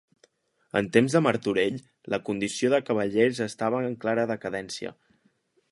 En 0.79 0.87
temps 0.95 1.15
de 1.17 1.21
Martorell, 1.25 1.77
la 2.15 2.19
condició 2.31 2.73
de 2.75 2.81
cavallers 2.89 3.45
estava 3.49 3.85
en 3.91 3.99
clara 4.07 4.29
decadència. 4.35 4.97